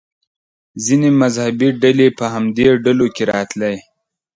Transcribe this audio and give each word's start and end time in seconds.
ځینې 0.85 1.09
مذهبي 1.21 1.69
ډلې 1.81 2.07
په 2.19 2.25
همدې 2.33 2.67
ډلو 2.85 3.07
کې 3.15 3.23
راتلې. 3.33 3.75